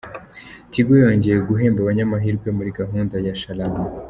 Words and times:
Tigo 0.71 0.93
yongeye 1.03 1.39
guhemba 1.49 1.79
abanyamahirwe 1.81 2.47
muri 2.57 2.69
gahunda 2.79 3.15
ya 3.25 3.33
"Sharama" 3.41 3.81